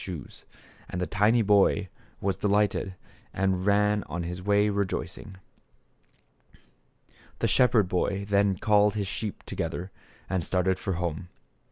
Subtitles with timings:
[0.03, 0.45] 57 shoes.
[0.89, 1.87] And the tiny boy
[2.21, 2.95] was delighted
[3.35, 5.37] and ran on his way rejoicing.
[7.37, 9.91] The shepherd boy then called his sheep to gether
[10.27, 11.29] and started for home.